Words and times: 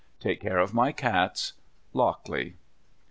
Take 0.19 0.41
care 0.41 0.57
of 0.57 0.73
my 0.73 0.91
cats. 0.91 1.53
Lockley. 1.93 2.55